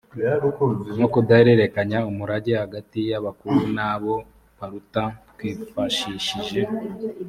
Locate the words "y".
3.09-3.13